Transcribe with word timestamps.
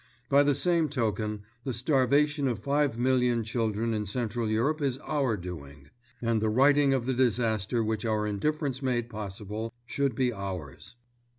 By 0.29 0.41
the 0.41 0.55
same 0.55 0.89
token 0.89 1.43
the 1.63 1.73
starvation 1.73 2.47
of 2.47 2.57
five 2.57 2.97
million 2.97 3.43
children 3.43 3.93
in 3.93 4.07
Central 4.07 4.49
Europe 4.49 4.81
is 4.81 4.97
our 5.03 5.37
doing. 5.37 5.91
And 6.23 6.41
the 6.41 6.49
righting 6.49 6.91
of 6.91 7.05
the 7.05 7.13
disaster 7.13 7.83
which 7.83 8.03
our 8.03 8.25
indifference 8.25 8.81
made 8.81 9.09
possible, 9.11 9.75
should 9.85 10.15
be 10.15 10.33
ours. 10.33 10.95